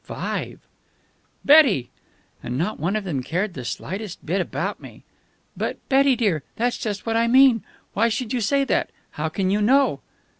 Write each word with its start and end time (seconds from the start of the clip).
Five." 0.03 0.57
"Betty!" 1.45 1.91
"And 2.41 2.57
not 2.57 2.79
one 2.79 2.95
of 2.95 3.03
them 3.03 3.21
cared 3.21 3.53
the 3.53 3.63
slightest 3.63 4.25
bit 4.25 4.41
about 4.41 4.79
me." 4.81 5.03
"But, 5.55 5.77
Betty, 5.89 6.15
dear, 6.15 6.41
that's 6.55 6.79
just 6.79 7.05
what 7.05 7.15
I 7.15 7.27
mean. 7.27 7.63
Why 7.93 8.09
should 8.09 8.33
you 8.33 8.41
say 8.41 8.63
that? 8.63 8.89
How 9.11 9.29
can 9.29 9.51
you 9.51 9.61
know?" 9.61 9.99